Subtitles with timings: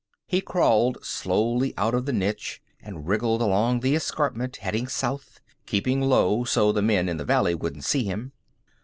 [0.25, 6.01] He crawled slowly out of the niche and wriggled along the escarpment, heading south, keeping
[6.01, 8.31] low so the men in the valley wouldn't see him.